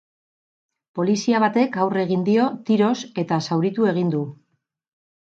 Poliza 0.99 1.41
batek 1.43 1.77
aurre 1.85 2.03
egin 2.07 2.25
dio, 2.31 2.49
tiroz, 2.73 2.97
eta 3.27 3.41
zauritu 3.49 3.91
egin 3.95 4.15
du. 4.19 4.27